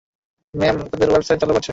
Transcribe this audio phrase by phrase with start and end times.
[0.53, 1.69] Ma'am, তাদের website চালু করেছে।